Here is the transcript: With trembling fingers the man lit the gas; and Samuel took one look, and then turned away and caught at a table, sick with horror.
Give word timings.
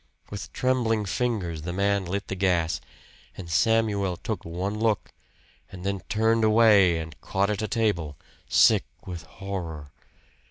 With 0.31 0.51
trembling 0.51 1.05
fingers 1.05 1.61
the 1.61 1.71
man 1.73 2.05
lit 2.05 2.27
the 2.27 2.33
gas; 2.33 2.81
and 3.37 3.47
Samuel 3.51 4.17
took 4.17 4.43
one 4.43 4.79
look, 4.79 5.11
and 5.71 5.85
then 5.85 5.99
turned 6.09 6.43
away 6.43 6.97
and 6.97 7.21
caught 7.21 7.51
at 7.51 7.61
a 7.61 7.67
table, 7.67 8.17
sick 8.49 8.85
with 9.05 9.21
horror. 9.21 9.91